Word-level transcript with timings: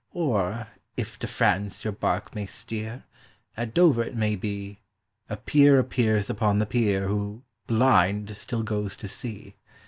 Or, 0.15 0.65
if 0.97 1.19
to 1.19 1.27
France 1.27 1.83
your 1.83 1.91
bark 1.93 2.33
may 2.33 2.47
steer, 2.47 3.03
at 3.55 3.75
Dover 3.75 4.01
it 4.03 4.15
may 4.15 4.35
be, 4.35 4.79
A 5.29 5.37
peer 5.37 5.77
appears 5.77 6.27
upon 6.27 6.57
the 6.57 6.65
pier, 6.65 7.07
who, 7.07 7.43
blind, 7.67 8.35
still 8.35 8.63
goes 8.63 8.97
to 8.97 9.07
sea. 9.07 9.57